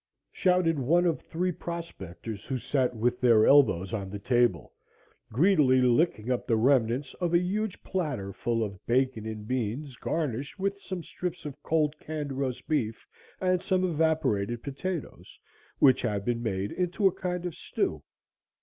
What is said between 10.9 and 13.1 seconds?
strips of cold, canned roast beef